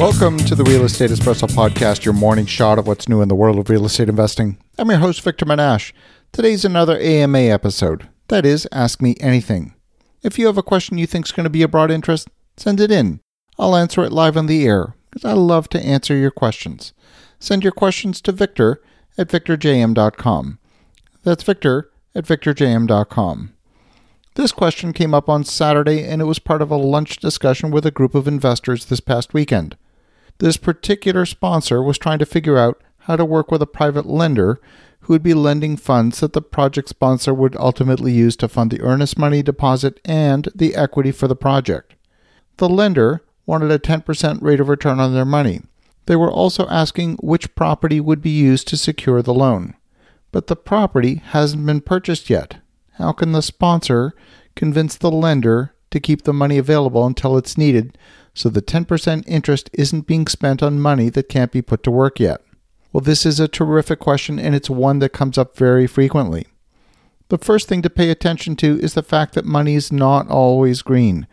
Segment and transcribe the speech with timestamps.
[0.00, 3.34] Welcome to the Real Estate Espresso Podcast, your morning shot of what's new in the
[3.34, 4.56] world of real estate investing.
[4.78, 5.92] I'm your host, Victor Menasce.
[6.32, 8.08] Today's another AMA episode.
[8.28, 9.74] That is, Ask Me Anything.
[10.22, 12.80] If you have a question you think is going to be of broad interest, send
[12.80, 13.20] it in.
[13.58, 16.94] I'll answer it live on the air because I love to answer your questions.
[17.38, 18.80] Send your questions to Victor
[19.18, 20.58] at victorjm.com.
[21.24, 23.52] That's Victor at victorjm.com.
[24.34, 27.84] This question came up on Saturday and it was part of a lunch discussion with
[27.84, 29.76] a group of investors this past weekend.
[30.40, 34.58] This particular sponsor was trying to figure out how to work with a private lender
[35.00, 38.80] who would be lending funds that the project sponsor would ultimately use to fund the
[38.80, 41.94] earnest money deposit and the equity for the project.
[42.56, 45.60] The lender wanted a 10% rate of return on their money.
[46.06, 49.74] They were also asking which property would be used to secure the loan.
[50.32, 52.62] But the property hasn't been purchased yet.
[52.92, 54.14] How can the sponsor
[54.56, 57.98] convince the lender to keep the money available until it's needed
[58.40, 62.18] so the 10% interest isn't being spent on money that can't be put to work
[62.18, 62.40] yet?
[62.90, 66.46] Well, this is a terrific question, and it's one that comes up very frequently.
[67.28, 70.80] The first thing to pay attention to is the fact that money is not always
[70.80, 71.26] green.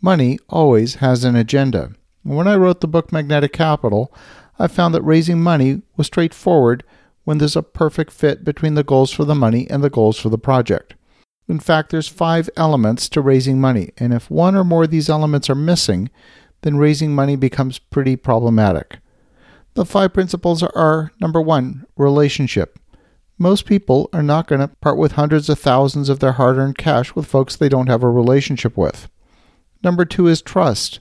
[0.00, 1.94] Money always has an agenda.
[2.22, 4.14] When I wrote the book Magnetic Capital,
[4.56, 6.84] I found that raising money was straightforward
[7.24, 10.28] when there's a perfect fit between the goals for the money and the goals for
[10.28, 10.94] the project.
[11.48, 15.08] In fact, there's five elements to raising money, and if one or more of these
[15.08, 16.10] elements are missing,
[16.62, 18.98] then raising money becomes pretty problematic.
[19.74, 22.78] The five principles are number one, relationship.
[23.38, 26.78] Most people are not going to part with hundreds of thousands of their hard earned
[26.78, 29.08] cash with folks they don't have a relationship with.
[29.84, 31.00] Number two is trust.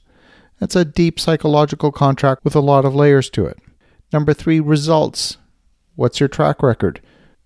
[0.59, 3.57] That's a deep psychological contract with a lot of layers to it.
[4.11, 5.37] Number three, results.
[5.95, 7.01] What's your track record?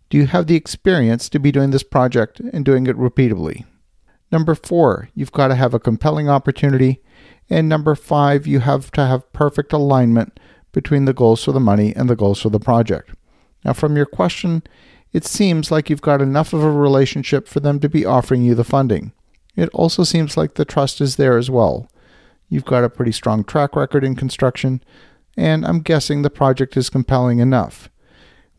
[0.09, 3.65] Do you have the experience to be doing this project and doing it repeatably?
[4.31, 7.01] Number four, you've got to have a compelling opportunity.
[7.49, 10.39] And number five, you have to have perfect alignment
[10.71, 13.11] between the goals for the money and the goals for the project.
[13.63, 14.63] Now, from your question,
[15.13, 18.55] it seems like you've got enough of a relationship for them to be offering you
[18.55, 19.13] the funding.
[19.55, 21.89] It also seems like the trust is there as well.
[22.47, 24.83] You've got a pretty strong track record in construction,
[25.35, 27.89] and I'm guessing the project is compelling enough.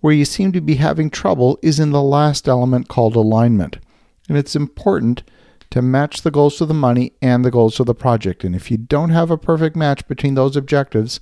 [0.00, 3.78] Where you seem to be having trouble is in the last element called alignment.
[4.28, 5.22] And it's important
[5.70, 8.42] to match the goals of the money and the goals of the project.
[8.44, 11.20] And if you don't have a perfect match between those objectives,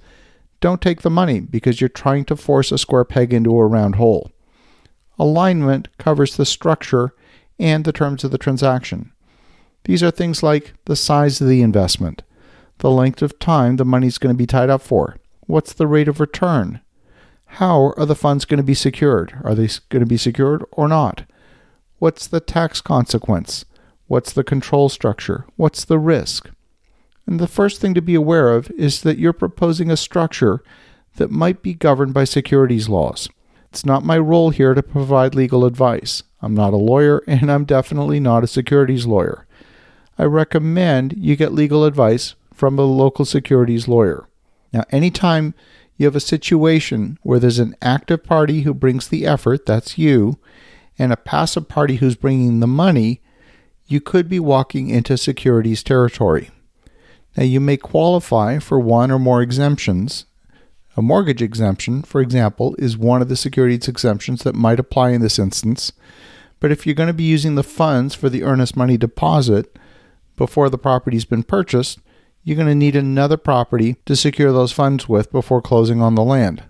[0.60, 3.96] don't take the money because you're trying to force a square peg into a round
[3.96, 4.30] hole.
[5.18, 7.14] Alignment covers the structure
[7.58, 9.12] and the terms of the transaction.
[9.84, 12.22] These are things like the size of the investment,
[12.78, 15.86] the length of time the money is going to be tied up for, what's the
[15.86, 16.80] rate of return,
[17.52, 19.38] how are the funds going to be secured?
[19.42, 21.24] Are they going to be secured or not?
[21.98, 23.64] What's the tax consequence?
[24.06, 25.44] What's the control structure?
[25.56, 26.50] What's the risk?
[27.26, 30.62] And the first thing to be aware of is that you're proposing a structure
[31.16, 33.28] that might be governed by securities laws.
[33.70, 36.22] It's not my role here to provide legal advice.
[36.40, 39.46] I'm not a lawyer, and I'm definitely not a securities lawyer.
[40.18, 44.26] I recommend you get legal advice from a local securities lawyer.
[44.72, 45.54] Now, anytime
[45.98, 50.38] you have a situation where there's an active party who brings the effort, that's you,
[50.96, 53.20] and a passive party who's bringing the money,
[53.86, 56.50] you could be walking into securities territory.
[57.36, 60.24] Now, you may qualify for one or more exemptions.
[60.96, 65.20] A mortgage exemption, for example, is one of the securities exemptions that might apply in
[65.20, 65.92] this instance.
[66.60, 69.76] But if you're going to be using the funds for the earnest money deposit
[70.36, 71.98] before the property's been purchased,
[72.48, 76.24] you're going to need another property to secure those funds with before closing on the
[76.24, 76.64] land.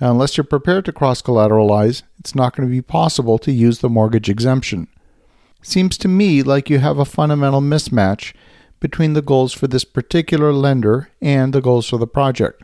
[0.00, 3.80] Now, unless you're prepared to cross collateralize, it's not going to be possible to use
[3.80, 4.86] the mortgage exemption.
[5.60, 8.32] Seems to me like you have a fundamental mismatch
[8.78, 12.62] between the goals for this particular lender and the goals for the project.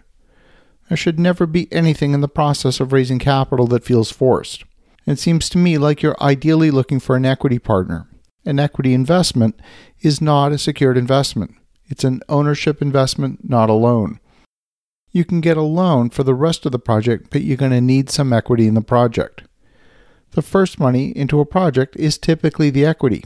[0.89, 4.63] There should never be anything in the process of raising capital that feels forced.
[5.07, 8.07] It seems to me like you're ideally looking for an equity partner.
[8.45, 9.59] An equity investment
[10.03, 11.57] is not a secured investment.
[11.89, 14.21] It's an ownership investment, not a loan.
[15.13, 17.81] You can get a loan for the rest of the project, but you're going to
[17.81, 19.43] need some equity in the project.
[20.33, 23.25] The first money into a project is typically the equity.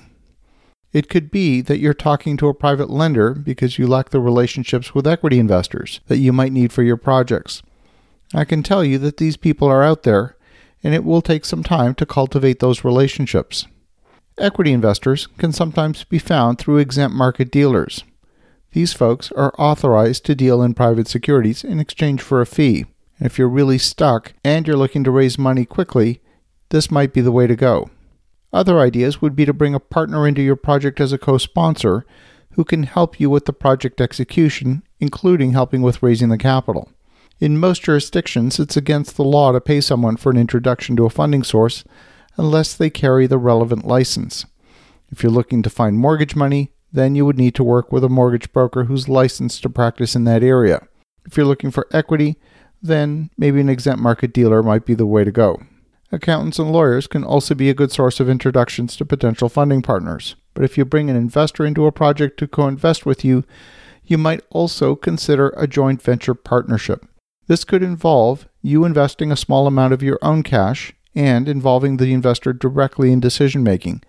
[0.93, 4.94] It could be that you're talking to a private lender because you lack the relationships
[4.94, 7.62] with equity investors that you might need for your projects.
[8.35, 10.37] I can tell you that these people are out there,
[10.83, 13.67] and it will take some time to cultivate those relationships.
[14.38, 18.05] Equity investors can sometimes be found through exempt market dealers.
[18.73, 22.87] These folks are authorized to deal in private securities in exchange for a fee.
[23.19, 26.20] If you're really stuck and you're looking to raise money quickly,
[26.69, 27.91] this might be the way to go.
[28.53, 32.06] Other ideas would be to bring a partner into your project as a co sponsor
[32.53, 36.91] who can help you with the project execution including helping with raising the capital.
[37.41, 41.11] In most jurisdictions, it's against the law to pay someone for an introduction to a
[41.11, 41.85] funding source
[42.37, 44.44] unless they carry the relevant license.
[45.11, 48.08] If you're looking to find mortgage money, then you would need to work with a
[48.08, 50.87] mortgage broker who's licensed to practice in that area.
[51.26, 52.37] If you're looking for equity,
[52.81, 55.61] then maybe an exempt market dealer might be the way to go.
[56.11, 60.37] Accountants and lawyers can also be a good source of introductions to potential funding partners.
[60.55, 63.44] But if you bring an investor into a project to co invest with you,
[64.05, 67.05] you might also consider a joint venture partnership.
[67.46, 72.12] This could involve you investing a small amount of your own cash and involving the
[72.12, 74.02] investor directly in decision making.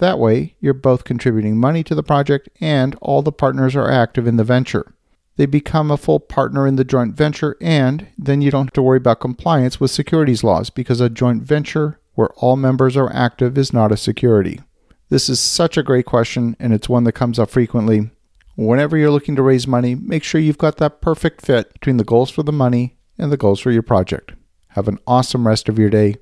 [0.00, 4.26] That way, you're both contributing money to the project and all the partners are active
[4.26, 4.94] in the venture
[5.40, 8.82] they become a full partner in the joint venture, and then you don't have to
[8.82, 13.56] worry about compliance with securities laws because a joint venture where all members are active
[13.56, 14.60] is not a security.
[15.08, 18.10] This is such a great question, and it's one that comes up frequently.
[18.54, 22.04] Whenever you're looking to raise money, make sure you've got that perfect fit between the
[22.04, 24.32] goals for the money and the goals for your project.
[24.68, 26.16] Have an awesome rest of your day.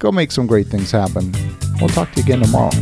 [0.00, 1.32] Go make some great things happen.
[1.80, 2.72] We'll talk to you again tomorrow.